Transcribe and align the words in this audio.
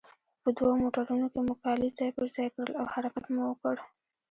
په 0.41 0.49
دوو 0.57 0.71
موټرونو 0.83 1.25
کې 1.33 1.39
مو 1.45 1.53
کالي 1.63 1.89
ځای 1.97 2.09
پر 2.15 2.25
ځای 2.35 2.47
کړل 2.53 2.71
او 2.81 2.85
حرکت 2.93 3.25
مو 3.33 3.41
وکړ. 3.47 3.75